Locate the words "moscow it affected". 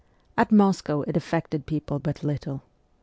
0.51-1.67